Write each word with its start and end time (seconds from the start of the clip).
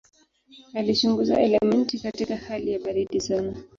Alichunguza 0.73 1.39
elementi 1.41 1.99
katika 1.99 2.37
hali 2.37 2.71
ya 2.71 2.79
baridi 2.79 3.21
sana. 3.21 3.63